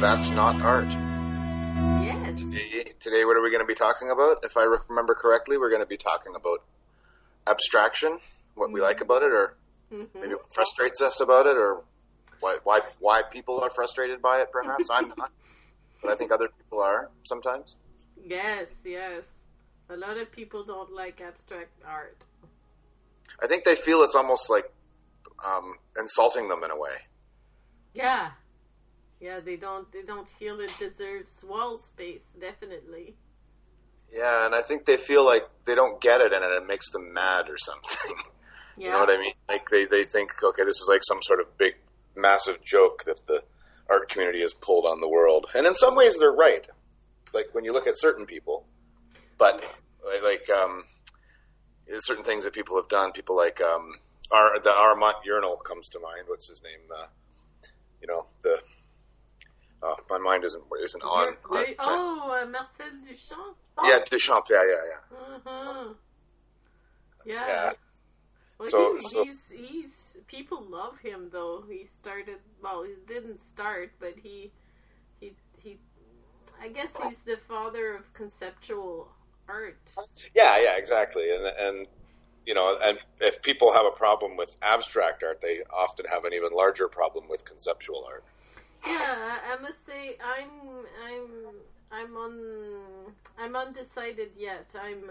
[0.00, 0.90] That's Not Art.
[2.04, 2.38] Yes.
[2.38, 4.44] Today, today, what are we going to be talking about?
[4.44, 6.62] If I remember correctly, we're going to be talking about
[7.46, 8.20] abstraction,
[8.54, 9.56] what we like about it, or
[9.90, 11.82] maybe what frustrates us about it, or
[12.40, 14.90] why, why, why people are frustrated by it, perhaps.
[14.90, 15.32] I'm not,
[16.02, 17.76] but I think other people are sometimes.
[18.22, 19.40] Yes, yes.
[19.88, 22.26] A lot of people don't like abstract art.
[23.42, 24.70] I think they feel it's almost like
[25.42, 26.96] um, insulting them in a way.
[27.94, 28.32] Yeah.
[29.26, 33.16] Yeah, they don't they don't feel it deserves wall space, definitely.
[34.12, 37.12] Yeah, and I think they feel like they don't get it and it makes them
[37.12, 38.16] mad or something.
[38.16, 38.22] Yeah.
[38.78, 39.32] You know what I mean?
[39.48, 41.76] Like they, they think, okay, this is like some sort of big,
[42.14, 43.42] massive joke that the
[43.88, 45.46] art community has pulled on the world.
[45.54, 46.66] And in some ways, they're right.
[47.32, 48.66] Like when you look at certain people,
[49.38, 49.64] but
[50.22, 50.84] like um,
[51.88, 53.12] there's certain things that people have done.
[53.12, 53.94] People like um,
[54.30, 56.24] our the Armand Urinal comes to mind.
[56.26, 56.80] What's his name?
[56.94, 57.06] Uh,
[58.02, 58.60] you know the.
[59.82, 61.28] Uh, my mind isn't isn't on.
[61.50, 63.54] On- oh, uh, Marcel Duchamp.
[63.84, 64.48] yeah, Duchamp.
[64.48, 65.18] Yeah, yeah, yeah.
[65.36, 65.88] Uh-huh.
[67.24, 67.46] Yeah.
[67.46, 67.72] Yeah.
[68.58, 71.64] Well, So- he, so- he's he's people love him though.
[71.68, 74.50] He started well, he didn't start, but he
[75.20, 75.78] he he.
[76.60, 79.08] I guess he's the father of conceptual
[79.48, 79.92] art.
[80.34, 81.30] Yeah, yeah, exactly.
[81.30, 81.86] And and
[82.46, 86.32] you know, and if people have a problem with abstract art, they often have an
[86.32, 88.24] even larger problem with conceptual art.
[88.86, 90.50] Yeah, I, must say I'm
[91.04, 91.28] I'm
[91.90, 94.74] I'm on I'm undecided yet.
[94.80, 95.10] I'm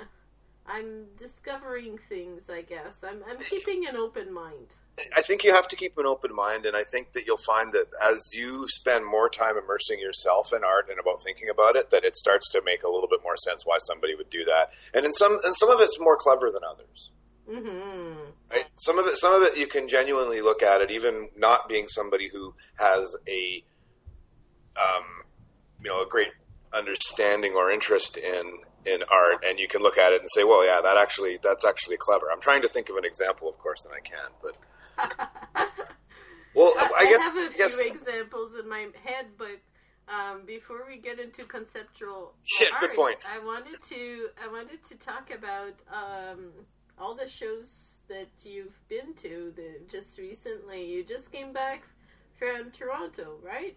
[0.68, 2.44] I'm discovering things.
[2.50, 4.76] I guess I'm I'm keeping an open mind.
[5.16, 7.74] I think you have to keep an open mind, and I think that you'll find
[7.74, 11.90] that as you spend more time immersing yourself in art and about thinking about it,
[11.90, 14.70] that it starts to make a little bit more sense why somebody would do that.
[14.94, 17.12] And in some, and some of it's more clever than others.
[17.50, 18.25] Mm-hmm.
[18.52, 18.66] Right?
[18.78, 21.88] Some of it, some of it, you can genuinely look at it, even not being
[21.88, 23.64] somebody who has a,
[24.78, 25.04] um,
[25.82, 26.30] you know, a great
[26.74, 30.64] understanding or interest in in art, and you can look at it and say, "Well,
[30.66, 33.86] yeah, that actually that's actually clever." I'm trying to think of an example, of course,
[33.86, 34.58] and I can, but
[36.56, 39.60] well, I, guess I, guess have a I guess few examples in my head, but
[40.08, 43.18] um, before we get into conceptual Yeah, art, good point.
[43.28, 46.52] I wanted to I wanted to talk about um,
[46.98, 49.54] all the shows that you've been to
[49.90, 50.86] just recently.
[50.86, 51.84] You just came back
[52.38, 53.76] from Toronto, right?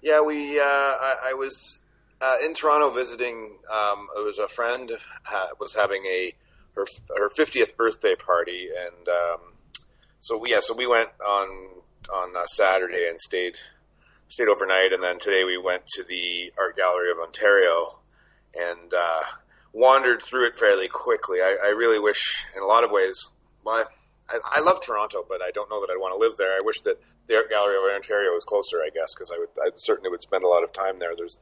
[0.00, 0.58] Yeah, we.
[0.60, 1.78] Uh, I, I was
[2.20, 3.58] uh, in Toronto visiting.
[3.70, 4.92] Um, it was a friend
[5.24, 6.34] ha, was having a
[6.74, 9.40] her her fiftieth birthday party, and um,
[10.20, 11.48] so we, yeah, so we went on
[12.12, 13.54] on Saturday and stayed
[14.28, 17.98] stayed overnight, and then today we went to the Art Gallery of Ontario
[18.54, 19.22] and uh,
[19.72, 21.40] wandered through it fairly quickly.
[21.40, 23.28] I, I really wish, in a lot of ways,
[23.64, 23.88] well,
[24.28, 26.52] I, I love Toronto, but I don't know that I'd want to live there.
[26.52, 29.48] I wish that the Art Gallery of Ontario was closer, I guess, because I would
[29.62, 31.14] I certainly would spend a lot of time there.
[31.16, 31.36] There's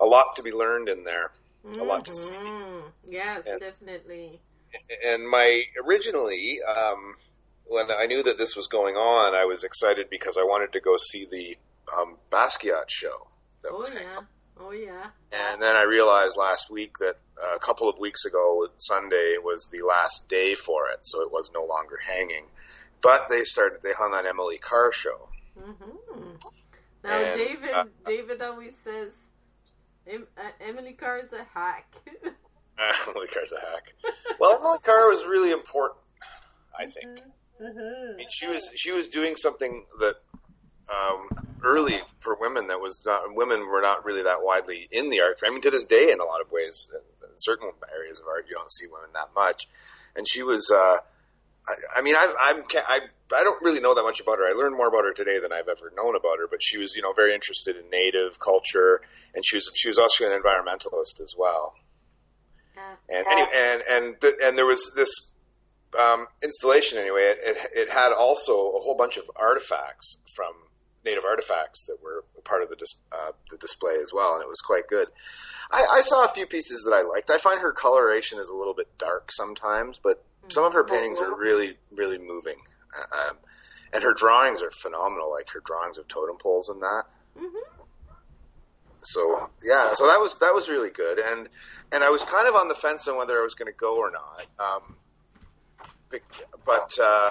[0.00, 1.32] a lot to be learned in there,
[1.64, 2.30] a lot to see.
[2.30, 2.92] Mhm.
[3.06, 4.40] Yes, And- definitely.
[5.04, 7.16] And my originally, um,
[7.64, 10.80] when I knew that this was going on, I was excited because I wanted to
[10.80, 11.56] go see the
[11.96, 13.28] um, Basquiat show
[13.62, 14.20] that Oh was hanging yeah.
[14.60, 15.06] Oh yeah.
[15.32, 19.68] And then I realized last week that uh, a couple of weeks ago, Sunday was
[19.72, 22.46] the last day for it, so it was no longer hanging.
[23.02, 25.28] But they started; they hung on Emily Carr show.
[25.56, 26.34] hmm
[27.04, 29.12] Now, And, David, uh, David always says
[30.12, 31.94] uh, Emily Carr is a hack.
[33.08, 33.92] Emily Carr's a hack.
[34.40, 36.00] Well, Emily Carr was really important,
[36.78, 37.20] I think.
[37.60, 40.16] I mean, she was she was doing something that
[40.88, 45.20] um, early for women that was not women were not really that widely in the
[45.20, 45.38] art.
[45.44, 48.46] I mean, to this day, in a lot of ways, in certain areas of art,
[48.48, 49.68] you don't see women that much.
[50.16, 50.70] And she was.
[50.70, 50.98] Uh,
[51.68, 53.00] I, I mean, I, I'm I
[53.36, 54.44] I don't really know that much about her.
[54.44, 56.48] I learned more about her today than I've ever known about her.
[56.50, 59.00] But she was, you know, very interested in native culture,
[59.34, 61.74] and she was she was also an environmentalist as well
[63.08, 65.10] and any, and and th- and there was this
[65.98, 67.22] um, installation anyway.
[67.22, 70.52] It, it it had also a whole bunch of artifacts from
[71.04, 74.48] native artifacts that were part of the dis- uh, the display as well, and it
[74.48, 75.08] was quite good.
[75.70, 77.30] I, I saw a few pieces that I liked.
[77.30, 81.20] I find her coloration is a little bit dark sometimes, but some of her paintings
[81.20, 82.56] are really really moving,
[82.96, 83.36] uh, um,
[83.92, 85.30] and her drawings are phenomenal.
[85.30, 87.04] Like her drawings of totem poles and that
[87.38, 87.78] hmm
[89.04, 91.48] so yeah, so that was that was really good, and
[91.92, 93.96] and I was kind of on the fence on whether I was going to go
[93.96, 94.46] or not.
[94.58, 94.96] Um,
[96.66, 97.30] but uh,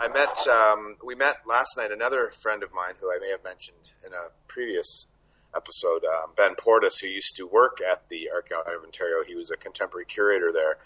[0.00, 3.44] I met um, we met last night another friend of mine who I may have
[3.44, 5.06] mentioned in a previous
[5.54, 9.22] episode, um, Ben Portis, who used to work at the Art Gallery of Ontario.
[9.26, 10.78] He was a contemporary curator there,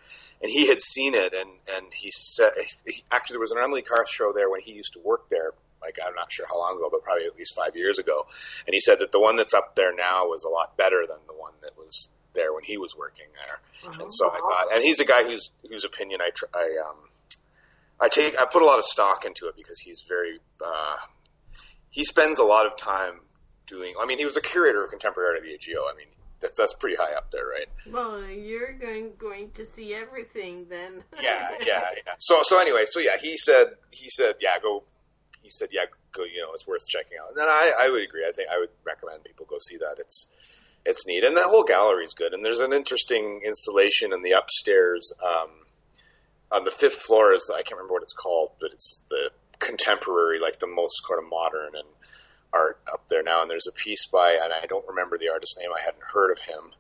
[0.43, 2.53] and he had seen it, and and he said
[2.85, 5.53] he, actually there was an Emily Carr show there when he used to work there
[5.81, 8.27] like I'm not sure how long ago, but probably at least five years ago.
[8.67, 11.19] And he said that the one that's up there now was a lot better than
[11.27, 13.61] the one that was there when he was working there.
[13.87, 14.03] Uh-huh.
[14.03, 16.97] And so I thought, and he's a guy whose whose opinion I tr- I um
[18.01, 20.97] I take I put a lot of stock into it because he's very uh,
[21.91, 23.21] he spends a lot of time
[23.67, 23.95] doing.
[24.01, 25.83] I mean, he was a curator of contemporary art at the AGO.
[25.83, 26.09] I mean,
[26.41, 27.67] that's that's pretty high up there, right?
[27.91, 31.05] Well, you're going going to see everything then.
[31.23, 32.15] Yeah, yeah, yeah.
[32.19, 34.85] So so anyway, so yeah, he said he said yeah, go.
[35.43, 36.25] He said yeah, go.
[36.25, 37.31] You know, it's worth checking out.
[37.31, 38.25] And then I I would agree.
[38.29, 39.97] I think I would recommend people go see that.
[39.99, 40.27] It's
[40.85, 42.35] it's neat, and the whole gallery is good.
[42.35, 45.13] And there's an interesting installation in the upstairs.
[45.25, 45.64] Um,
[46.51, 50.39] on the fifth floor is I can't remember what it's called, but it's the contemporary,
[50.41, 51.89] like the most kind of modern and
[52.53, 53.43] art up there now.
[53.43, 55.71] And there's a piece by, and I don't remember the artist's name.
[55.77, 56.73] I hadn't heard of him,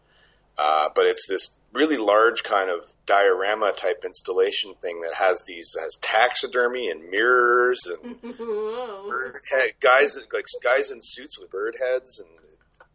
[0.58, 5.76] uh, but it's this really large kind of diorama type installation thing that has these
[5.80, 12.20] has taxidermy and mirrors and bird head, guys like guys in suits with bird heads
[12.20, 12.28] and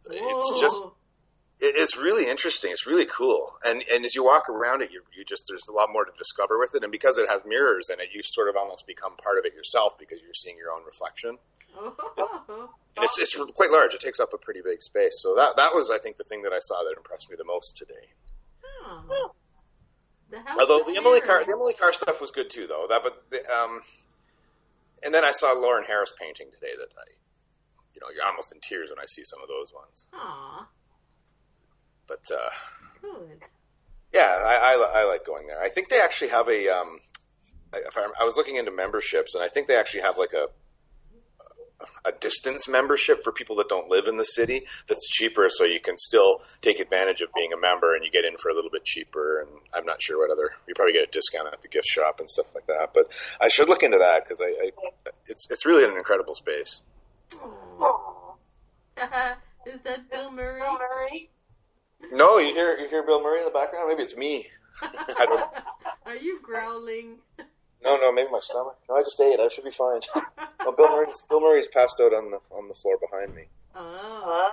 [0.06, 0.94] it's just Whoa.
[1.62, 2.70] It's really interesting.
[2.72, 5.72] It's really cool, and and as you walk around it, you you just there's a
[5.72, 8.48] lot more to discover with it, and because it has mirrors in it, you sort
[8.48, 11.38] of almost become part of it yourself because you're seeing your own reflection.
[12.96, 13.94] And it's it's quite large.
[13.94, 15.14] It takes up a pretty big space.
[15.22, 17.44] So that that was, I think, the thing that I saw that impressed me the
[17.44, 18.10] most today.
[18.84, 19.32] Oh.
[20.30, 22.86] The Although of the Emily Carr the Emily Carr stuff was good too, though.
[22.88, 23.80] That but the, um,
[25.02, 27.10] and then I saw Lawren Harris painting today that I,
[27.94, 30.06] you know, you're almost in tears when I see some of those ones.
[30.12, 30.68] Aw,
[32.10, 32.50] But uh,
[33.00, 33.42] good.
[34.12, 35.62] Yeah, I, I, I like going there.
[35.62, 36.68] I think they actually have a.
[36.68, 36.98] Um,
[37.72, 40.32] I- if I, I was looking into memberships, and I think they actually have like
[40.32, 40.46] a
[42.04, 44.64] a distance membership for people that don't live in the city.
[44.88, 48.24] That's cheaper, so you can still take advantage of being a member, and you get
[48.24, 49.40] in for a little bit cheaper.
[49.42, 50.50] And I'm not sure what other.
[50.66, 52.90] You probably get a discount at the gift shop and stuff like that.
[52.92, 53.06] But
[53.40, 54.70] I should look into that because I, I
[55.28, 56.82] it's it's really an incredible space.
[59.66, 60.62] Is that Bill Murray?
[62.00, 62.18] Bill Murray.
[62.18, 63.88] No, you hear you hear Bill Murray in the background?
[63.88, 64.46] Maybe it's me.
[64.82, 65.50] I don't.
[66.06, 67.18] Are you growling?
[67.82, 68.78] No, no, maybe my stomach.
[68.88, 69.40] No, I just ate.
[69.40, 70.00] I should be fine.
[70.64, 73.44] No, Bill Murray's Bill Murray's passed out on the on the floor behind me.
[73.74, 74.50] Oh.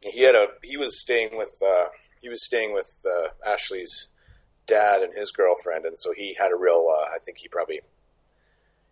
[0.00, 1.86] He had a he was staying with uh,
[2.20, 4.08] he was staying with uh, Ashley's
[4.66, 6.86] dad and his girlfriend, and so he had a real.
[6.90, 7.80] Uh, I think he probably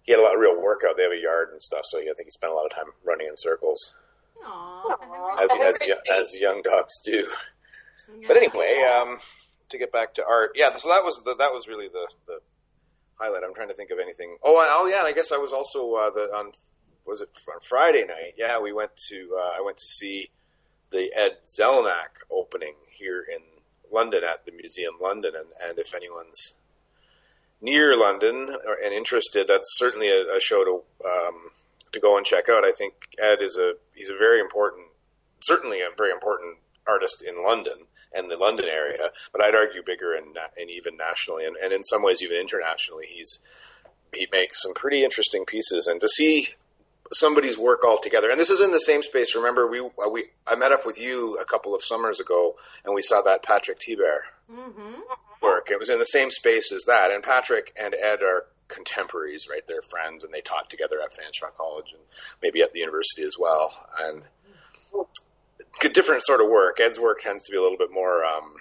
[0.03, 0.97] he had a lot of real workout.
[0.97, 2.93] They have a yard and stuff, so I think he spent a lot of time
[3.05, 3.93] running in circles,
[4.45, 5.43] Aw.
[5.43, 5.79] as as
[6.19, 7.27] as young dogs do.
[8.27, 9.19] But anyway, um,
[9.71, 10.73] to get back to art, yeah.
[10.77, 12.39] So that was the, that was really the, the
[13.15, 13.43] highlight.
[13.45, 14.37] I'm trying to think of anything.
[14.43, 15.03] Oh, oh yeah.
[15.03, 16.53] I guess I was also uh, the on
[17.07, 18.35] was it on Friday night?
[18.37, 20.31] Yeah, we went to uh, I went to see
[20.91, 23.41] the Ed Zelenak opening here in
[23.91, 26.57] London at the Museum London, and, and if anyone's
[27.61, 31.51] near London and interested, that's certainly a, a show to um,
[31.93, 32.65] to go and check out.
[32.65, 34.89] I think Ed is a he's a very important,
[35.41, 40.15] certainly a very important artist in London and the London area, but I'd argue bigger
[40.15, 43.07] and, and even nationally, and, and in some ways even internationally.
[43.07, 43.39] He's
[44.15, 46.49] he makes some pretty interesting pieces, and to see
[47.13, 49.35] somebody's work all together, and this is in the same space.
[49.35, 52.55] Remember, we uh, we I met up with you a couple of summers ago,
[52.85, 54.21] and we saw that Patrick Thibert
[54.51, 55.01] Mm-hmm.
[55.41, 55.69] work.
[55.71, 59.63] It was in the same space as that, and Patrick and Ed are contemporaries, right?
[59.67, 62.03] They're friends, and they taught together at Fanshawe College and
[62.43, 63.87] maybe at the university as well.
[63.99, 64.29] And
[65.93, 66.79] different sort of work.
[66.81, 68.55] Ed's work tends to be a little bit more, um,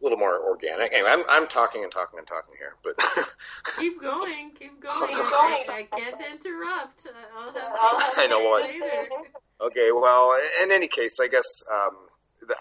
[0.00, 0.92] a little more organic.
[0.92, 2.94] Anyway, I'm I'm talking and talking and talking here, but
[3.78, 5.08] Keep going, keep going.
[5.08, 5.70] Keep I, going.
[5.70, 7.06] I can't interrupt.
[7.36, 9.08] I'll have I'll I know what- say later.
[9.60, 10.32] Okay, well,
[10.62, 11.96] in any case, I guess um,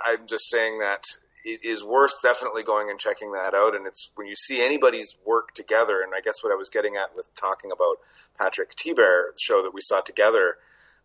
[0.05, 1.03] I'm just saying that
[1.43, 3.75] it is worth definitely going and checking that out.
[3.75, 6.95] And it's when you see anybody's work together, and I guess what I was getting
[6.95, 7.97] at with talking about
[8.39, 10.57] Patrick Thibert show that we saw together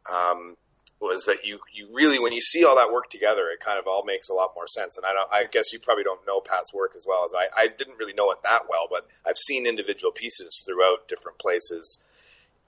[0.08, 0.56] um,
[1.00, 3.86] was that you you really when you see all that work together, it kind of
[3.86, 4.96] all makes a lot more sense.
[4.96, 7.46] And I don't, I guess you probably don't know Pat's work as well as I.
[7.56, 11.98] I didn't really know it that well, but I've seen individual pieces throughout different places.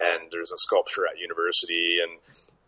[0.01, 2.19] And there's a sculpture at university, and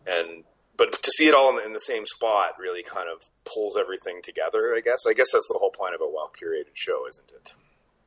[0.05, 0.43] and
[0.75, 3.77] but to see it all in the, in the same spot really kind of pulls
[3.77, 4.73] everything together.
[4.75, 5.05] I guess.
[5.07, 7.51] I guess that's the whole point of a well curated show, isn't it?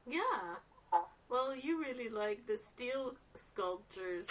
[0.07, 1.01] Yeah.
[1.29, 4.27] Well, you really like the steel sculptures.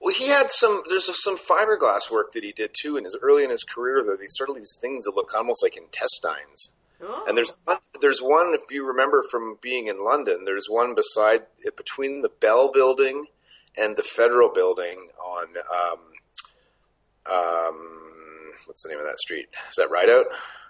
[0.00, 0.82] Well, he had some.
[0.88, 4.02] There's some fiberglass work that he did too, in his early in his career.
[4.04, 6.70] There, these sort of these things that look almost like intestines.
[7.02, 7.24] Oh.
[7.28, 10.44] And there's one, there's one if you remember from being in London.
[10.46, 11.42] There's one beside
[11.76, 13.26] between the Bell Building
[13.76, 15.98] and the Federal Building on um,
[17.30, 19.46] um, what's the name of that street?
[19.70, 20.24] Is that Ridout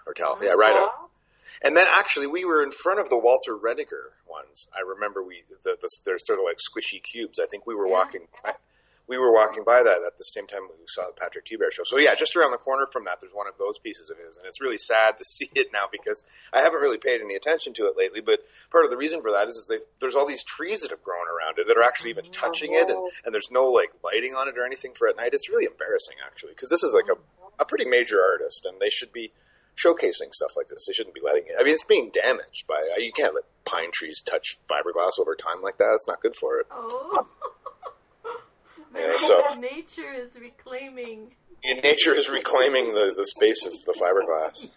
[0.05, 0.37] or Cal?
[0.41, 0.89] Yeah, Ridout.
[1.63, 4.67] And then actually, we were in front of the Walter Redinger ones.
[4.75, 7.39] I remember we the, the, they're sort of like squishy cubes.
[7.39, 7.93] I think we were Yeah.
[7.93, 8.27] walking.
[9.11, 11.83] We were walking by that at the same time we saw the Patrick Thibert show.
[11.83, 14.37] So yeah, just around the corner from that, there's one of those pieces of his,
[14.37, 17.73] and it's really sad to see it now because I haven't really paid any attention
[17.73, 18.21] to it lately.
[18.21, 18.39] But
[18.71, 21.27] part of the reason for that is, is there's all these trees that have grown
[21.27, 24.47] around it that are actually even touching it, and, and there's no like lighting on
[24.47, 25.33] it or anything for at night.
[25.33, 27.19] It's really embarrassing actually because this is like a,
[27.61, 29.33] a pretty major artist, and they should be
[29.75, 30.85] showcasing stuff like this.
[30.85, 31.55] They shouldn't be letting it.
[31.59, 32.75] I mean, it's being damaged by.
[32.95, 35.91] Uh, you can't let pine trees touch fiberglass over time like that.
[35.95, 36.67] It's not good for it.
[36.71, 37.27] Oh.
[38.95, 41.35] Yeah, so nature is reclaiming.
[41.63, 44.69] Yeah, nature is reclaiming the, the space of the fiberglass.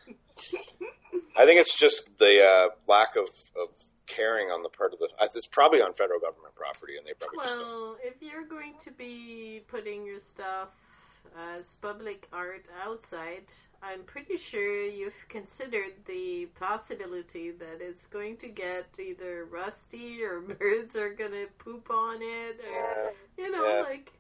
[1.37, 3.28] I think it's just the uh, lack of,
[3.61, 3.68] of
[4.06, 5.09] caring on the part of the.
[5.21, 9.62] It's probably on federal government property, and they probably well, if you're going to be
[9.66, 10.68] putting your stuff
[11.59, 13.45] as public art outside,
[13.83, 20.40] I'm pretty sure you've considered the possibility that it's going to get either rusty or
[20.59, 23.11] birds are going to poop on it, or Yeah.
[23.45, 23.81] you know, Yeah.
[23.83, 24.12] like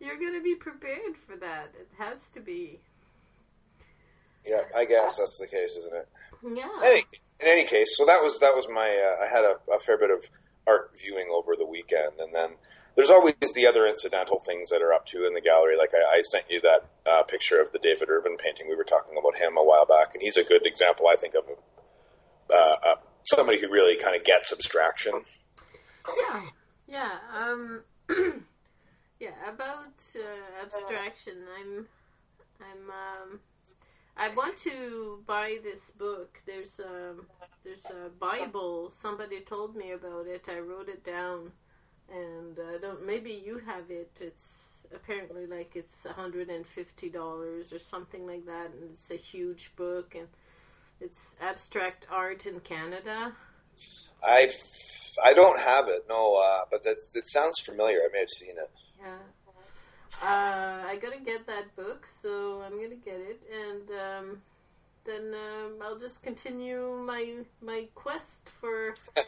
[0.00, 1.74] you're going to be prepared for that.
[1.78, 2.80] It has to be.
[4.46, 6.08] Yeah, I guess that's the case, isn't it?
[6.54, 6.68] Yeah.
[6.82, 7.00] Any,
[7.40, 8.88] in any case, so that was that was my.
[8.88, 10.26] Uh, I had a, a fair bit of
[10.66, 12.52] art viewing over the weekend, and then
[12.96, 15.76] there's always the other incidental things that are up to in the gallery.
[15.76, 18.68] Like I, I sent you that uh, picture of the David Urban painting.
[18.68, 21.34] We were talking about him a while back, and he's a good example, I think,
[21.34, 25.22] of a, uh, uh, somebody who really kind of gets abstraction.
[26.18, 26.42] Yeah,
[26.88, 27.18] yeah.
[27.36, 27.82] Um,
[29.20, 29.30] yeah.
[29.48, 31.86] About uh, abstraction, I'm,
[32.60, 33.40] I'm, um,
[34.16, 36.42] I want to buy this book.
[36.46, 37.26] There's um,
[37.64, 38.90] there's a Bible.
[38.90, 40.48] Somebody told me about it.
[40.50, 41.52] I wrote it down,
[42.12, 43.06] and I don't.
[43.06, 44.10] Maybe you have it.
[44.20, 49.16] It's apparently like it's hundred and fifty dollars or something like that, and it's a
[49.16, 50.28] huge book, and
[51.00, 53.32] it's abstract art in Canada.
[54.24, 54.50] I
[55.24, 57.98] I don't have it, no, uh, but that's, it sounds familiar.
[57.98, 58.70] I may have seen it.
[59.00, 59.16] Yeah.
[60.22, 64.42] Uh, I gotta get that book, so I'm gonna get it, and um,
[65.04, 68.94] then um, I'll just continue my my quest for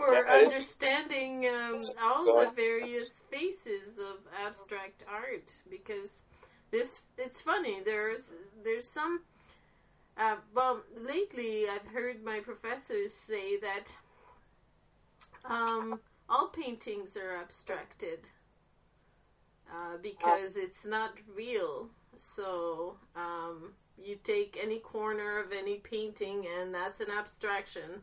[0.00, 4.16] for Yeah, understanding um, all the various faces of
[4.46, 6.22] abstract art because
[6.70, 7.80] this it's funny.
[7.84, 9.20] There's there's some.
[10.16, 13.94] Uh, well, lately I've heard my professors say that
[15.44, 18.20] um, all paintings are abstracted
[19.70, 21.88] uh, because it's not real.
[22.16, 28.02] So um, you take any corner of any painting, and that's an abstraction.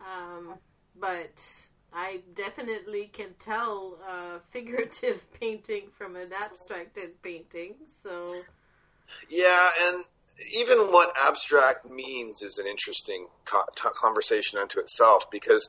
[0.00, 0.54] Um,
[0.98, 7.74] but I definitely can tell a figurative painting from an abstracted painting.
[8.02, 8.42] So
[9.28, 10.04] Yeah, and
[10.52, 15.68] even what abstract means is an interesting co- t- conversation unto itself because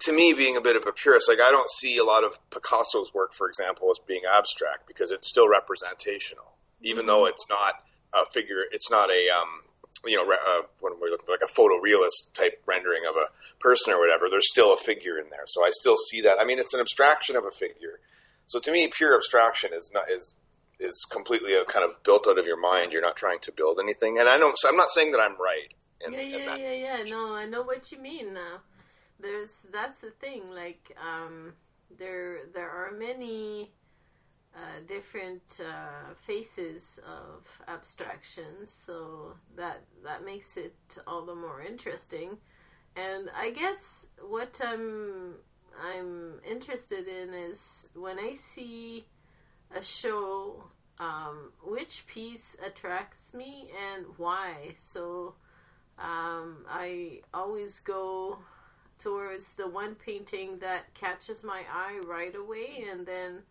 [0.00, 2.38] to me, being a bit of a purist, like I don't see a lot of
[2.50, 7.74] Picasso's work, for example, as being abstract because it's still representational, even though it's not
[8.12, 9.62] a figure, it's not a, um,
[10.06, 13.28] you know, uh, when we're looking like a photorealist type rendering of a
[13.60, 15.44] person or whatever, there's still a figure in there.
[15.46, 16.38] So I still see that.
[16.40, 18.00] I mean, it's an abstraction of a figure.
[18.46, 20.34] So to me, pure abstraction is not is
[20.80, 22.92] is completely a kind of built out of your mind.
[22.92, 24.18] You're not trying to build anything.
[24.18, 24.58] And I don't.
[24.58, 25.72] So I'm not saying that I'm right.
[26.00, 27.02] In, yeah, yeah, yeah, yeah.
[27.10, 28.60] No, I know what you mean now.
[29.20, 30.50] There's that's the thing.
[30.52, 31.54] Like, um,
[31.98, 33.72] there there are many
[34.56, 42.38] uh, different uh, faces of abstractions, so that that makes it all the more interesting.
[42.96, 45.34] And I guess what I'm
[45.82, 49.06] I'm interested in is when I see
[49.74, 50.62] a show,
[51.00, 54.74] um, which piece attracts me and why.
[54.76, 55.34] So
[55.98, 58.38] um, I always go
[59.00, 63.42] towards the one painting that catches my eye right away, and then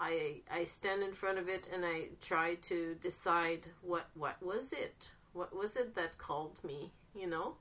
[0.00, 4.72] I I stand in front of it and I try to decide what what was
[4.72, 7.54] it, what was it that called me, you know.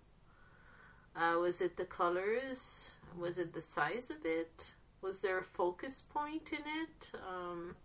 [1.15, 2.91] Uh, was it the colors?
[3.17, 4.71] Was it the size of it?
[5.01, 7.11] Was there a focus point in it?
[7.27, 7.75] Um,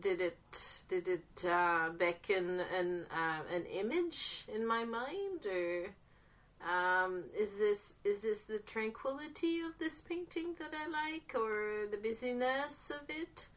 [0.00, 5.86] did it did it uh, beckon an uh, an image in my mind, or
[6.64, 11.98] um, is this is this the tranquility of this painting that I like, or the
[11.98, 13.48] busyness of it?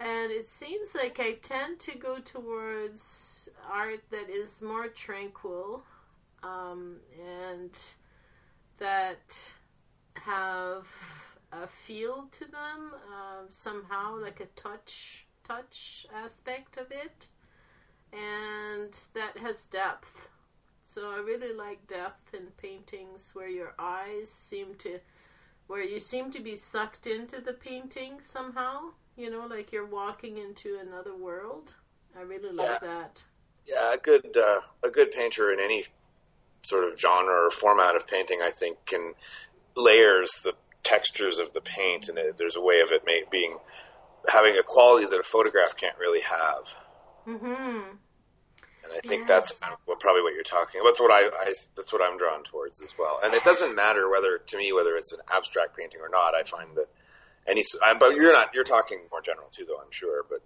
[0.00, 5.82] And it seems like I tend to go towards art that is more tranquil,
[6.42, 7.76] um, and
[8.78, 9.52] that
[10.14, 10.86] have
[11.52, 17.28] a feel to them um, somehow, like a touch touch aspect of it,
[18.12, 20.28] and that has depth.
[20.90, 24.98] So I really like depth in paintings where your eyes seem to
[25.66, 28.92] where you seem to be sucked into the painting somehow.
[29.14, 31.74] You know, like you're walking into another world.
[32.16, 32.78] I really like Yeah.
[32.80, 33.22] that.
[33.66, 35.84] Yeah, a good uh, a good painter in any
[36.62, 39.12] sort of genre or format of painting, I think, can
[39.76, 40.54] layers the
[40.84, 43.58] textures of the paint, and there's a way of it may, being
[44.32, 46.76] having a quality that a photograph can't really have.
[47.26, 47.96] Mm-hmm.
[48.88, 49.28] And I think Yes.
[49.28, 50.80] that's kind of what, probably what you're talking.
[50.84, 53.20] That's what I, I that's what I'm drawn towards as well.
[53.22, 56.34] And it doesn't matter whether to me whether it's an abstract painting or not.
[56.34, 56.86] I find that
[57.46, 57.62] any,
[57.98, 60.24] but you're not you're talking more general too, though I'm sure.
[60.28, 60.40] But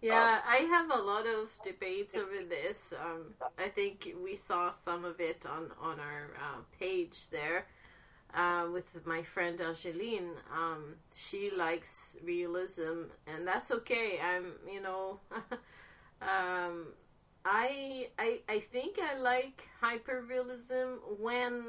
[0.00, 2.92] Yeah, I have a lot of debates over this.
[3.04, 7.66] Um, I think we saw some of it on on our uh, page there
[8.34, 10.30] uh, with my friend Angeline.
[10.52, 14.18] Um, she likes realism, and that's okay.
[14.20, 15.20] I'm, you know,
[16.22, 16.86] um,
[17.44, 21.64] I I I think I like hyperrealism when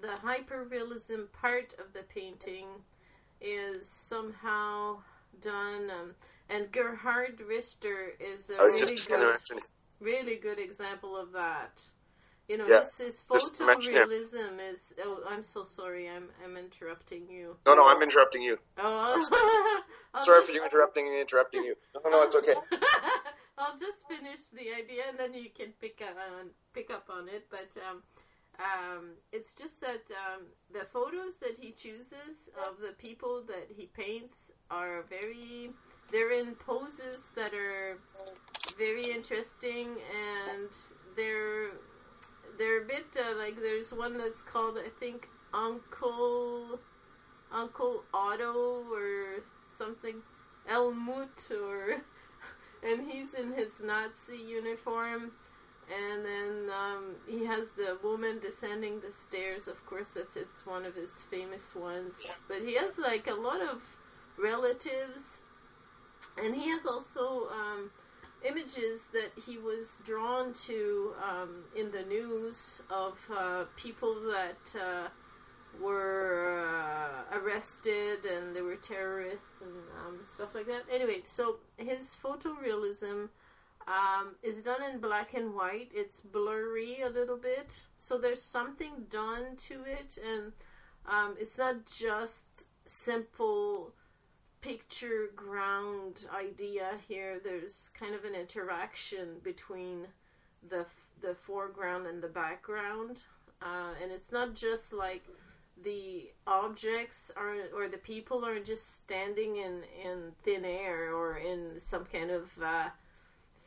[0.00, 2.66] the hyperrealism part of the painting
[3.40, 4.98] is somehow
[5.40, 5.90] done.
[5.90, 6.14] Um,
[6.48, 9.62] and Gerhard Richter is a really just going to good,
[10.00, 11.82] really good example of that.
[12.48, 14.08] You know, Yeah, his, his just to mention him.
[14.08, 14.92] photorealism is.
[15.02, 16.08] Oh, I'm so sorry.
[16.08, 17.56] I'm I'm interrupting you.
[17.66, 18.58] No, no, I'm interrupting you.
[18.78, 19.82] Oh,
[20.22, 21.74] Sorry for you interrupting and interrupting you.
[22.04, 22.54] No, no, it's okay.
[23.58, 27.28] I'll just finish the idea and then you can pick up on pick up on
[27.28, 27.46] it.
[27.50, 28.02] But um,
[28.58, 33.86] um, it's just that um, the photos that he chooses of the people that he
[33.86, 35.70] paints are very.
[36.12, 37.98] They're in poses that are
[38.78, 40.70] very interesting and
[41.16, 41.70] they're
[42.58, 46.78] they're a bit uh, like there's one that's called I think Uncle
[47.50, 49.42] Uncle Otto or
[49.76, 50.16] something
[50.70, 52.02] Elmut or
[52.82, 55.32] and he's in his Nazi uniform.
[55.88, 59.68] And then um, he has the woman descending the stairs.
[59.68, 62.26] Of course that's his, one of his famous ones.
[62.48, 63.82] But he has like a lot of
[64.36, 65.38] relatives.
[66.42, 67.90] And he has also um,
[68.44, 75.08] images that he was drawn to um, in the news of uh, people that uh,
[75.80, 79.72] were uh, arrested and they were terrorists and
[80.06, 80.84] um, stuff like that.
[80.92, 83.28] Anyway, so his photorealism
[83.86, 85.90] um, is done in black and white.
[85.94, 90.52] It's blurry a little bit, so there's something done to it, and
[91.06, 92.46] um, it's not just
[92.84, 93.92] simple
[94.60, 97.40] picture ground idea here.
[97.42, 100.06] There's kind of an interaction between
[100.68, 100.86] the
[101.22, 103.20] the foreground and the background,
[103.62, 105.24] uh, and it's not just like
[105.84, 111.78] the objects are or the people are just standing in in thin air or in
[111.78, 112.88] some kind of uh,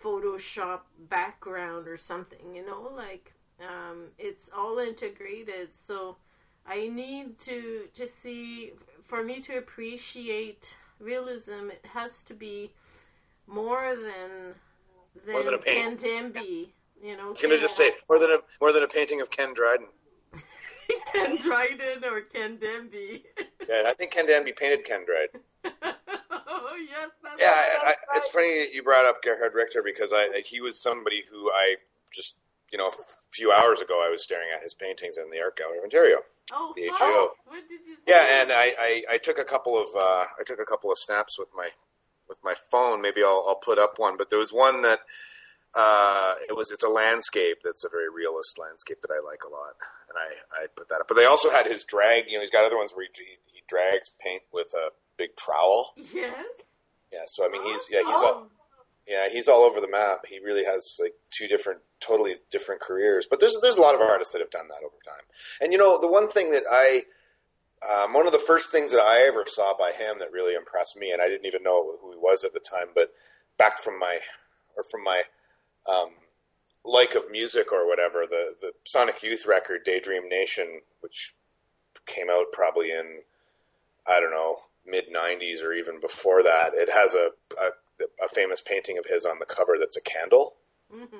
[0.04, 2.56] Photoshop background or something.
[2.56, 5.74] You know, like um, it's all integrated.
[5.74, 6.18] So
[6.66, 11.70] I need to to see for me to appreciate realism.
[11.72, 12.72] It has to be
[13.48, 14.56] more than
[15.26, 16.32] than, More than a painting.
[16.32, 16.74] Danby.
[17.02, 19.30] You know, I was to just say more than a more than a painting of
[19.30, 19.88] Ken Dryden.
[21.14, 23.24] Ken Dryden or Ken Danby.
[23.68, 25.42] Yeah, I think Ken Danby painted Ken Dryden.
[26.32, 30.12] oh yes, that's Yeah, I, I, it's funny that you brought up Gerhard Richter because
[30.14, 31.76] I he was somebody who I
[32.12, 32.36] just
[32.72, 32.92] you know a
[33.32, 36.18] few hours ago I was staring at his paintings in the Art Gallery of Ontario.
[36.52, 36.90] Oh, the.
[36.90, 37.32] HAO.
[37.46, 38.02] What did you say?
[38.08, 40.98] Yeah, and I, I, I took a couple of uh, I took a couple of
[40.98, 41.70] snaps with my
[42.28, 43.02] with my phone.
[43.02, 45.00] Maybe I'll, I'll put up one, but there was one that
[45.76, 49.52] uh, it was it's a landscape that's a very realist landscape that I like a
[49.52, 49.76] lot,
[50.10, 51.08] and I, I put that up.
[51.08, 52.26] But they also had his drag.
[52.28, 55.36] You know, he's got other ones where he, he, he drags paint with a big
[55.36, 55.94] trowel.
[56.14, 56.34] Yes.
[57.12, 58.48] Yeah, so I mean he's yeah he's all
[59.08, 60.26] yeah he's all over the map.
[60.28, 63.28] He really has like two different totally different careers.
[63.30, 65.26] But there's there's a lot of artists that have done that over time.
[65.62, 67.04] And you know the one thing that I
[67.82, 70.98] um, one of the first things that I ever saw by him that really impressed
[70.98, 73.14] me, and I didn't even know who he was at the time, but
[73.58, 74.20] back from my
[74.76, 75.24] or from my
[75.88, 76.10] um,
[76.86, 81.34] like of music or whatever, the the Sonic Youth record Daydream Nation, which
[82.06, 83.22] came out probably in
[84.08, 86.72] I don't know mid '90s or even before that.
[86.74, 87.70] It has a, a
[88.24, 90.56] a famous painting of his on the cover that's a candle
[90.94, 91.18] Mm-hmm.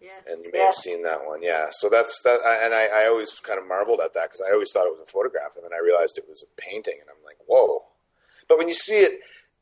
[0.00, 0.24] Yes.
[0.30, 1.42] and you may have seen that one.
[1.42, 4.52] Yeah, so that's that, and I, I always kind of marveled at that because I
[4.52, 7.08] always thought it was a photograph, and then I realized it was a painting, and
[7.10, 7.84] I'm like, whoa!
[8.48, 9.20] But when you see it,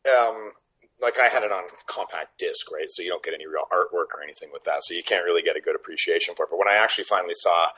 [0.09, 0.53] um,
[1.03, 2.89] like I had it on compact disc, right?
[2.89, 5.43] So you don't get any real artwork or anything with that, so you can't really
[5.43, 6.51] get a good appreciation for it.
[6.51, 7.69] But when I actually finally saw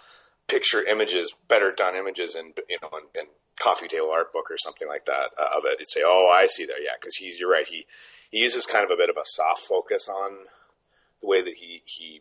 [0.47, 3.27] picture images, better done images, in you know, in, in
[3.59, 6.47] coffee table art book or something like that uh, of it, you'd say, oh, I
[6.47, 7.87] see there, yeah, because he's you're right, he
[8.31, 10.47] he uses kind of a bit of a soft focus on
[11.21, 12.21] the way that he he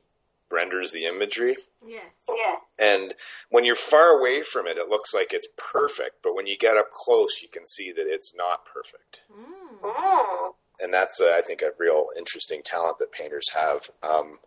[0.51, 1.57] renders the imagery.
[1.85, 2.13] Yes.
[2.29, 2.57] Yeah.
[2.77, 3.15] And
[3.49, 6.21] when you're far away from it, it looks like it's perfect.
[6.21, 9.21] But when you get up close, you can see that it's not perfect.
[9.31, 9.81] Mm.
[9.81, 10.42] Mm.
[10.83, 13.89] And that's, uh, I think, a real interesting talent that painters have.
[14.03, 14.39] Um,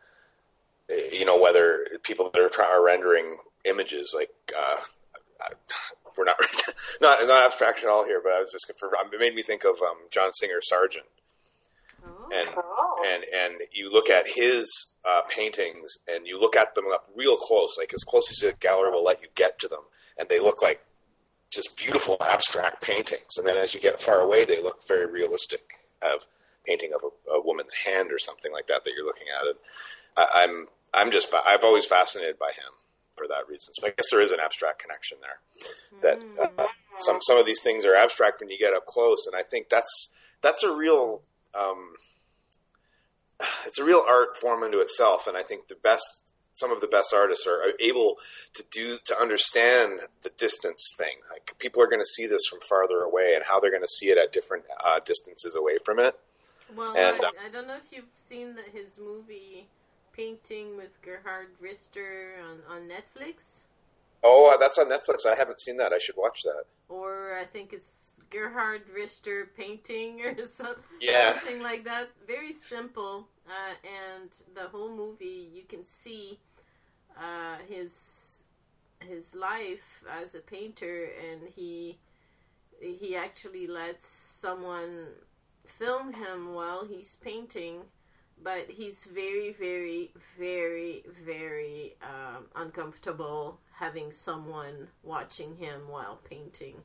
[0.89, 4.77] you know, whether people that are trying are rendering images like uh,
[5.41, 5.53] I-
[6.17, 6.37] we're not
[7.01, 9.65] not not abstraction at all here, but I was just for it made me think
[9.65, 11.07] of um, John Singer Sargent.
[12.05, 12.29] Oh.
[12.33, 12.49] and
[13.07, 14.69] and and you look at his
[15.09, 18.57] uh, paintings and you look at them up real close, like as close as the
[18.59, 19.83] gallery will let you get to them,
[20.19, 20.85] and they look like
[21.51, 23.39] just beautiful abstract paintings.
[23.39, 25.63] And then as you get far away, they look very realistic,
[26.03, 26.27] of
[26.67, 29.47] painting of a, a woman's hand or something like that that you're looking at.
[29.47, 29.57] And
[30.17, 32.73] I, I'm I'm just I've always fascinated by him
[33.17, 33.73] for that reason.
[33.73, 35.39] So I guess there is an abstract connection there.
[36.03, 36.67] That uh,
[36.99, 39.69] some some of these things are abstract when you get up close, and I think
[39.69, 40.11] that's
[40.43, 41.23] that's a real
[41.55, 41.95] um,
[43.67, 46.89] it's a real art form unto itself, and I think the best some of the
[46.89, 48.17] best artists are able
[48.55, 51.17] to do to understand the distance thing.
[51.31, 53.89] Like people are going to see this from farther away, and how they're going to
[53.89, 56.19] see it at different uh, distances away from it.
[56.75, 59.69] Well, And, I, uh, I don't know if you've seen the, his movie
[60.13, 63.63] Painting with Gerhard Richter on, on Netflix,
[64.25, 65.27] Oh, that's on Netflix.
[65.27, 65.93] I haven't seen that.
[65.93, 66.65] I should watch that.
[66.89, 71.33] or I think it's Gerhard Richter Painting or some, Yeah.
[71.35, 72.11] something like that.
[72.27, 76.39] Very simple, uh, and the whole movie you can see
[77.19, 78.45] uh, his
[79.01, 81.99] his life as a painter, and he
[82.81, 85.09] he actually lets someone
[85.67, 87.83] film him while he's painting,
[88.43, 96.77] but he's very, very, very, very um, uncomfortable having someone watching him while painting.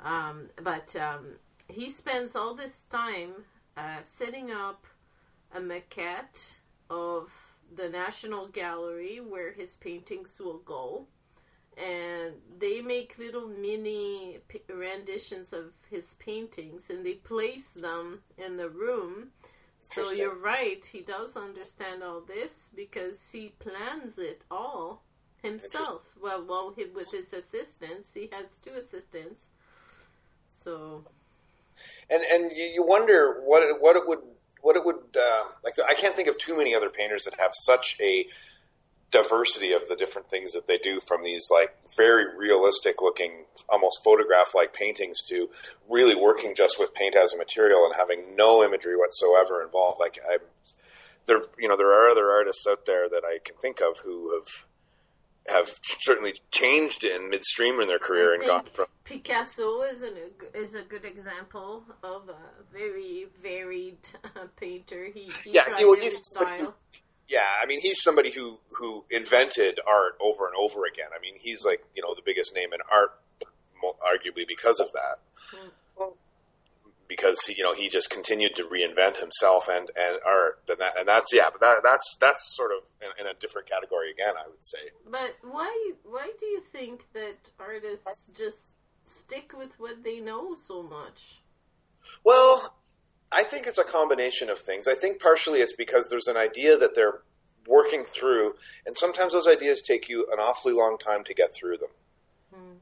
[0.00, 1.36] Um, but um,
[1.68, 3.32] he spends all this time
[3.76, 4.86] uh, setting up
[5.54, 6.56] a maquette
[6.90, 7.30] of
[7.74, 11.06] the National Gallery where his paintings will go.
[11.76, 14.38] And they make little mini
[14.72, 19.28] renditions of his paintings and they place them in the room.
[19.78, 25.02] So you're right, he does understand all this because he plans it all
[25.42, 26.02] himself.
[26.20, 29.50] Well, well, with his assistants, he has two assistants.
[30.66, 31.04] So
[32.10, 34.18] and and you, wonder what it, what it would
[34.62, 35.74] what it would uh, like.
[35.88, 38.26] I can't think of too many other painters that have such a
[39.12, 44.02] diversity of the different things that they do, from these like very realistic looking, almost
[44.02, 45.48] photograph like paintings to
[45.88, 50.00] really working just with paint as a material and having no imagery whatsoever involved.
[50.00, 50.40] Like I'm
[51.26, 54.34] there, you know, there are other artists out there that I can think of who
[54.34, 54.64] have
[55.48, 60.14] have certainly changed in midstream in their career and gone from Picasso is an,
[60.54, 62.36] is a good example of a
[62.72, 65.08] very varied uh, painter.
[65.12, 66.74] He, he Yeah, he- well, he's- style.
[67.28, 71.08] Yeah, I mean, he's somebody who who invented art over and over again.
[71.16, 73.18] I mean, he's like you know the biggest name in art,
[73.82, 75.18] arguably because of that.
[75.52, 75.70] Mm.
[77.08, 80.98] Because he, you know he just continued to reinvent himself and and art, and that
[80.98, 84.34] and that's yeah, but that that's that's sort of in, in a different category again,
[84.36, 84.90] I would say.
[85.10, 88.70] But why why do you think that artists just
[89.04, 91.40] stick with what they know so much?
[92.24, 92.74] Well,
[93.32, 94.86] I think it's a combination of things.
[94.86, 97.20] I think partially it's because there's an idea that they're
[97.66, 98.54] working through,
[98.86, 101.88] and sometimes those ideas take you an awfully long time to get through them.
[102.54, 102.76] Hmm.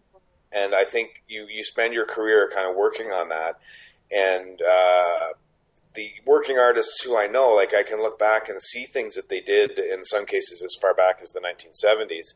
[0.52, 3.58] And I think you, you spend your career kind of working on that.
[4.14, 5.28] And uh,
[5.94, 9.28] the working artists who I know, like I can look back and see things that
[9.28, 12.34] they did in some cases as far back as the 1970s,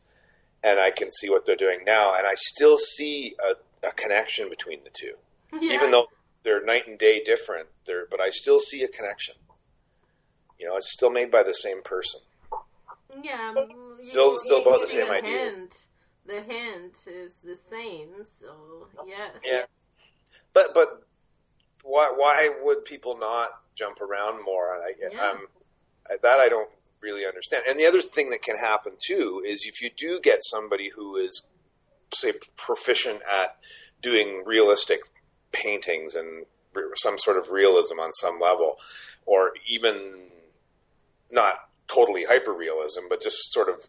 [0.63, 4.49] and I can see what they're doing now, and I still see a, a connection
[4.49, 5.13] between the two
[5.53, 5.73] Yeah.
[5.73, 6.07] even though
[6.43, 7.67] they're night and day different.
[7.85, 9.35] They're, but I still see a connection.
[10.59, 12.21] You know, it's still made by the same person.
[13.23, 15.61] yeah, mm, you Still- still you about the same the ideas.
[16.25, 19.31] The hint is the same, so yes.
[19.43, 19.65] Yeah.
[20.53, 21.03] But but
[21.83, 24.73] why why would people not jump around more?
[24.75, 25.29] I, Yeah.
[25.29, 25.47] um,
[26.21, 26.69] that I don't
[27.01, 27.63] really understand.
[27.67, 31.15] And the other thing that can happen too is if you do get somebody who
[31.15, 31.43] is
[32.13, 33.57] say proficient at
[34.01, 35.01] doing realistic
[35.51, 36.45] paintings and
[36.95, 38.77] some sort of realism on some level,
[39.25, 40.29] or even
[41.31, 41.55] not
[41.87, 43.87] totally hyper realism, but just sort of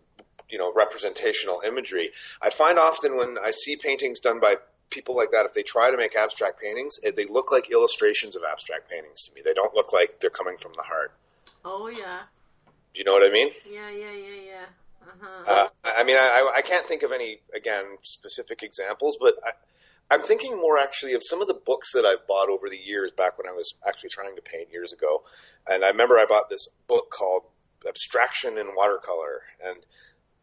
[0.49, 2.11] you know representational imagery.
[2.43, 4.57] I find often when I see paintings done by
[4.91, 8.37] people like that, if they try to make abstract paintings, eh, they look like illustrations
[8.37, 9.41] of abstract paintings to me.
[9.45, 11.13] They don't look like they're coming from the heart.
[11.65, 12.21] Oh yeah,
[12.67, 13.51] Do you know what I mean?
[13.71, 14.65] yeah, yeah, yeah, yeah.
[15.03, 15.51] Uh-huh.
[15.51, 20.15] Uh, I I mean, I, I can't think of any again specific examples, but I,
[20.15, 23.13] I'm thinking more actually of some of the books that I've bought over the years.
[23.13, 25.23] Back when I was actually trying to paint years ago,
[25.69, 27.43] and I remember I bought this book called
[27.89, 29.79] abstraction in watercolor and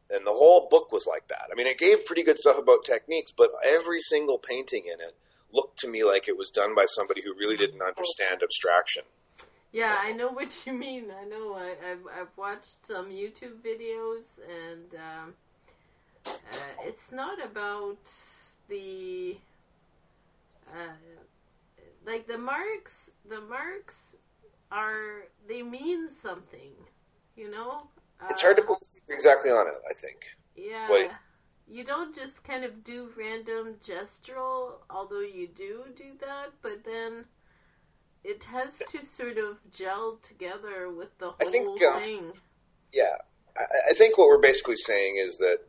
[0.09, 1.49] and the whole book was like that.
[1.51, 5.15] I mean, it gave pretty good stuff about techniques, but every single painting in it
[5.51, 9.03] looked to me like it was done by somebody who really didn't understand abstraction.
[9.71, 11.11] Yeah, I know what you mean.
[11.11, 11.55] I know.
[11.55, 15.33] I, have I've watched some YouTube videos, and um,
[16.25, 16.31] uh,
[16.83, 17.97] it's not about
[18.69, 19.37] the
[20.73, 20.93] uh,
[22.05, 23.11] like the marks.
[23.29, 24.15] The marks
[24.71, 26.71] are they mean something,
[27.35, 27.87] you know.
[28.29, 29.75] It's hard to put exactly on it.
[29.89, 30.17] I think.
[30.55, 30.91] Yeah.
[30.91, 31.11] Wait.
[31.69, 37.25] You don't just kind of do random gestural, although you do do that, but then
[38.23, 42.31] it has to sort of gel together with the whole think, uh, thing.
[42.93, 43.15] Yeah,
[43.57, 45.59] I, I, think what we're basically saying is that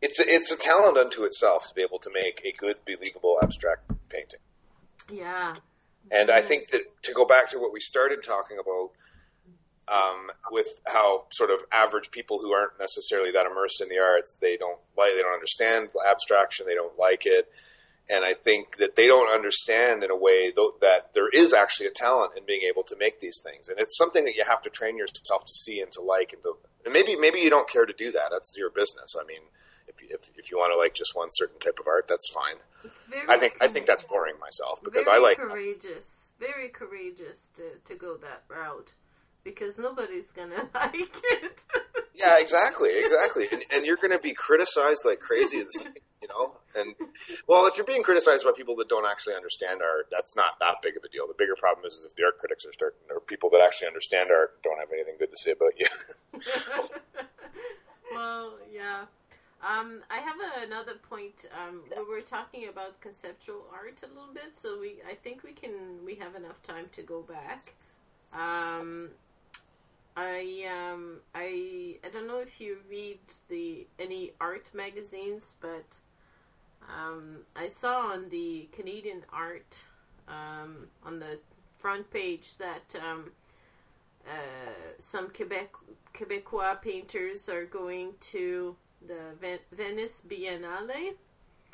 [0.00, 3.38] it's a, it's a talent unto itself to be able to make a good, believable
[3.42, 4.40] abstract painting.
[5.10, 5.56] Yeah.
[6.10, 8.90] And I think that to go back to what we started talking about
[9.90, 14.38] um, with how sort of average people who aren't necessarily that immersed in the arts,
[14.40, 17.50] they don't like, they don't understand abstraction, they don't like it,
[18.10, 21.90] and I think that they don't understand in a way that there is actually a
[21.90, 24.70] talent in being able to make these things, and it's something that you have to
[24.70, 27.86] train yourself to see and to like, and, to, and maybe maybe you don't care
[27.86, 28.28] to do that.
[28.30, 29.14] That's your business.
[29.20, 29.42] I mean,
[29.86, 32.56] if if, if you want to like just one certain type of art, that's fine.
[33.28, 37.94] I think I think that's boring myself because I like courageous, very courageous to to
[37.94, 38.92] go that route
[39.44, 41.62] because nobody's gonna like it.
[42.14, 45.64] yeah, exactly, exactly, and, and you're gonna be criticized like crazy.
[46.20, 46.94] you know, and
[47.46, 50.76] well, if you're being criticized by people that don't actually understand art, that's not that
[50.82, 51.28] big of a deal.
[51.28, 53.88] The bigger problem is, is if the art critics are starting, or people that actually
[53.88, 55.86] understand art don't have anything good to say about you.
[58.12, 59.04] well, yeah.
[59.60, 61.46] Um, I have a, another point.
[61.52, 65.52] Um, we were talking about conceptual art a little bit, so we I think we
[65.52, 67.74] can we have enough time to go back.
[68.32, 69.10] Um,
[70.18, 75.86] I um I I don't know if you read the any art magazines, but
[76.88, 79.80] um, I saw on the Canadian Art
[80.26, 81.38] um, on the
[81.76, 83.30] front page that um,
[84.26, 85.70] uh, some Quebec
[86.14, 88.74] Quebecois painters are going to
[89.06, 91.14] the Ven- Venice Biennale.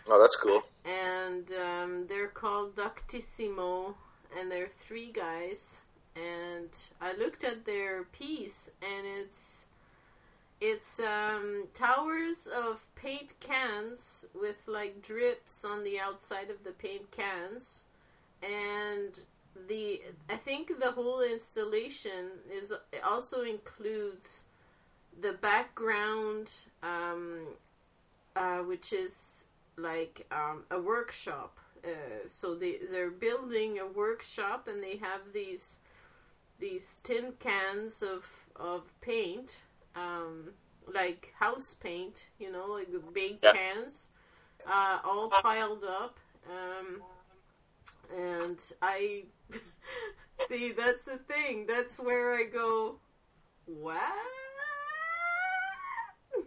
[0.06, 0.62] Oh, that's cool.
[0.84, 3.94] And um, they're called Doctissimo,
[4.38, 5.80] and they're three guys
[6.16, 9.66] and I looked at their piece, and it's
[10.60, 17.10] it's um, towers of paint cans with like drips on the outside of the paint
[17.10, 17.82] cans,
[18.42, 19.20] and
[19.68, 22.72] the I think the whole installation is
[23.04, 24.44] also includes
[25.20, 27.46] the background, um,
[28.36, 29.44] uh, which is
[29.76, 31.58] like um, a workshop.
[31.84, 31.90] Uh,
[32.28, 35.78] so they they're building a workshop, and they have these
[36.58, 38.24] these tin cans of
[38.56, 39.62] of paint,
[39.96, 40.50] um,
[40.92, 43.52] like house paint, you know, like the big yeah.
[43.52, 44.08] cans,
[44.66, 46.18] uh, all piled up.
[46.48, 47.02] Um,
[48.16, 49.24] and I
[50.48, 51.66] see that's the thing.
[51.66, 52.96] That's where I go.
[53.66, 53.98] What?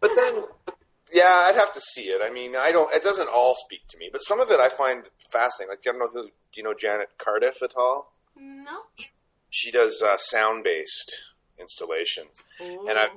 [0.00, 0.44] but then,
[1.12, 2.20] yeah, I'd have to see it.
[2.22, 2.92] I mean, I don't.
[2.94, 5.70] It doesn't all speak to me, but some of it I find fascinating.
[5.70, 6.28] Like, I don't know who.
[6.28, 8.12] Do you know Janet Cardiff at all?
[8.40, 8.82] No.
[9.50, 11.14] She does uh, sound based
[11.58, 12.86] installations, Ooh.
[12.88, 13.08] and I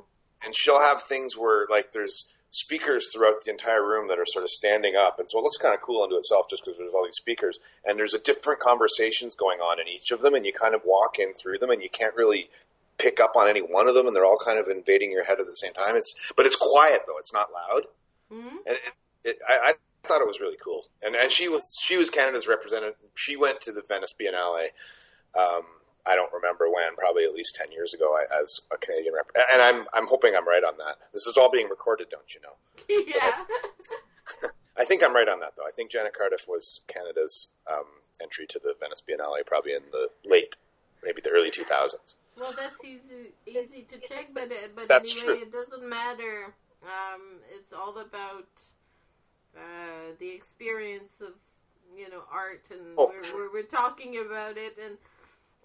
[0.45, 4.43] and she'll have things where like there's speakers throughout the entire room that are sort
[4.43, 6.93] of standing up, and so it looks kind of cool unto itself just because there's
[6.93, 10.45] all these speakers, and there's a different conversations going on in each of them, and
[10.45, 12.49] you kind of walk in through them, and you can't really
[12.97, 15.39] pick up on any one of them, and they're all kind of invading your head
[15.39, 15.95] at the same time.
[15.95, 17.83] It's but it's quiet though; it's not loud,
[18.31, 18.57] mm-hmm.
[18.67, 19.73] and it, it, I, I
[20.07, 20.85] thought it was really cool.
[21.01, 22.95] And and she was she was Canada's representative.
[23.15, 24.67] She went to the Venice Biennale.
[25.37, 25.63] Um,
[26.05, 29.29] I don't remember when, probably at least ten years ago, as a Canadian rep.
[29.51, 30.97] And I'm I'm hoping I'm right on that.
[31.13, 32.55] This is all being recorded, don't you know?
[33.07, 34.49] Yeah.
[34.75, 35.67] I think I'm right on that, though.
[35.67, 37.85] I think Janet Cardiff was Canada's um,
[38.21, 40.55] entry to the Venice Biennale, probably in the late,
[41.03, 42.15] maybe the early 2000s.
[42.39, 45.43] Well, that's easy easy to check, but uh, but that's anyway, true.
[45.43, 46.53] it doesn't matter.
[46.81, 48.49] Um, it's all about
[49.55, 51.33] uh, the experience of
[51.95, 54.97] you know art, and oh, we're, we're, we're talking about it, and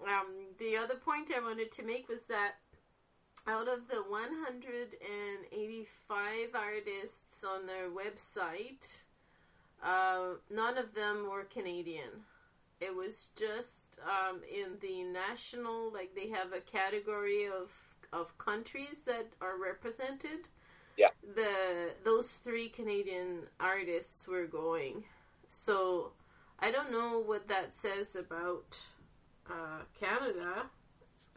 [0.07, 0.27] um,
[0.59, 2.55] the other point I wanted to make was that
[3.47, 9.01] out of the 185 artists on their website,
[9.83, 12.23] uh, none of them were Canadian.
[12.79, 17.69] It was just um, in the national, like they have a category of
[18.11, 20.47] of countries that are represented.
[20.97, 21.09] Yeah.
[21.35, 25.03] The those three Canadian artists were going.
[25.47, 26.11] So
[26.59, 28.79] I don't know what that says about
[29.49, 30.63] uh, Canada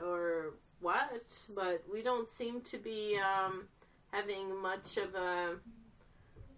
[0.02, 1.22] or what,
[1.54, 3.64] but we don't seem to be um,
[4.12, 5.56] having much of a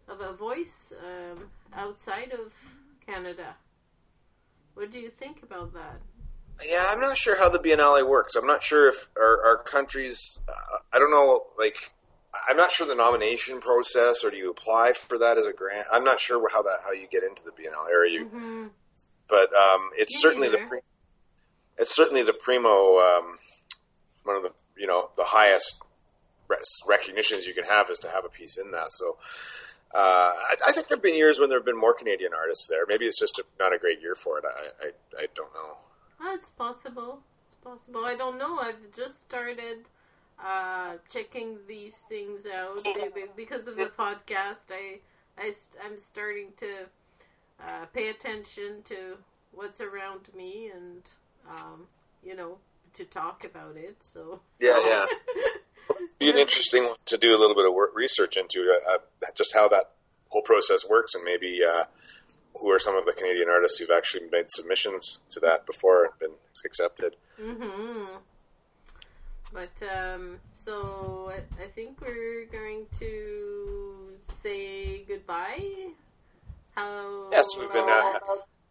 [0.07, 2.53] of a voice um, outside of
[3.07, 3.55] Canada.
[4.75, 6.01] What do you think about that?
[6.65, 8.35] Yeah, I'm not sure how the Biennale works.
[8.37, 10.39] I'm not sure if our, our countries.
[10.49, 11.47] Uh, I don't know.
[11.59, 11.77] Like,
[12.49, 15.87] I'm not sure the nomination process, or do you apply for that as a grant?
[15.93, 17.91] I'm not sure how that how you get into the Biennale.
[17.91, 18.67] Or you, Mm-hmm.
[19.29, 20.81] but um, it's Me certainly the pre-
[21.79, 23.39] it's certainly the primo um,
[24.25, 25.77] one of the you know the highest
[26.87, 28.89] recognitions you can have is to have a piece in that.
[28.91, 29.17] So.
[29.95, 32.67] Uh, I, I think there have been years when there have been more Canadian artists
[32.67, 32.81] there.
[32.89, 34.45] Maybe it's just a, not a great year for it.
[34.45, 34.91] I, I,
[35.23, 35.77] I don't know.
[36.21, 37.21] Oh, it's possible.
[37.47, 38.05] It's possible.
[38.05, 38.59] I don't know.
[38.59, 39.87] I've just started
[40.43, 42.81] uh, checking these things out
[43.37, 44.71] because of the podcast.
[44.71, 44.99] I,
[45.39, 45.53] I
[45.85, 46.87] I'm starting to
[47.61, 49.17] uh, pay attention to
[49.53, 51.09] what's around me and
[51.51, 51.87] um,
[52.23, 52.59] you know
[52.95, 53.97] to talk about it.
[54.03, 55.07] So Yeah, yeah.
[56.19, 58.99] be an interesting one to do a little bit of work, research into uh, uh,
[59.37, 59.91] just how that
[60.29, 61.85] whole process works, and maybe uh,
[62.59, 66.19] who are some of the Canadian artists who've actually made submissions to that before and
[66.21, 66.31] been
[66.65, 67.17] accepted.
[67.41, 68.05] hmm
[69.53, 75.91] But um, so I- think we're going to say goodbye.
[76.77, 77.29] How?
[77.33, 78.23] Yes, we've been at.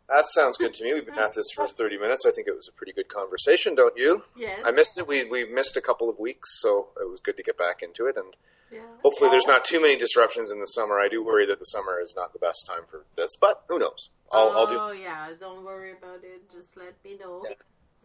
[0.09, 0.93] That sounds good to me.
[0.93, 2.25] We've been at this for thirty minutes.
[2.25, 4.23] I think it was a pretty good conversation, don't you?
[4.37, 4.61] Yes.
[4.65, 5.07] I missed it.
[5.07, 8.05] We we missed a couple of weeks, so it was good to get back into
[8.07, 8.17] it.
[8.17, 8.35] And
[8.71, 8.81] Yeah.
[9.01, 10.99] hopefully, there's not too many disruptions in the summer.
[10.99, 13.79] I do worry that the summer is not the best time for this, but who
[13.79, 14.09] knows?
[14.31, 14.77] I'll, I'll do.
[14.79, 16.51] Oh yeah, don't worry about it.
[16.51, 17.43] Just let me know.
[17.47, 17.55] Yeah.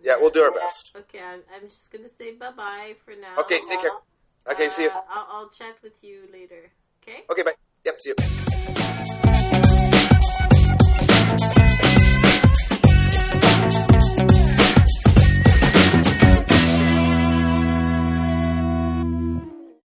[0.00, 0.92] Yeah, we'll do our best.
[0.94, 3.36] Okay, I'm, I'm just gonna say bye bye for now.
[3.40, 3.90] Okay, take care.
[4.48, 4.90] Okay, see you.
[4.90, 6.70] Uh, I'll, I'll chat with you later.
[7.02, 7.24] Okay.
[7.28, 7.54] Okay, bye.
[7.84, 8.47] Yep, see you.